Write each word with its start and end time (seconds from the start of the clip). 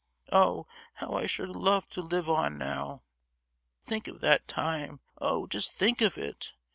oh 0.31 0.65
how 0.95 1.13
I 1.13 1.27
should 1.27 1.49
love 1.49 1.87
to 1.89 2.01
live 2.01 2.27
on 2.27 2.57
now. 2.57 3.01
Think 3.83 4.07
of 4.07 4.19
that 4.21 4.47
time—oh, 4.47 5.45
just 5.45 5.73
think 5.73 6.01
of 6.01 6.17
it! 6.17 6.53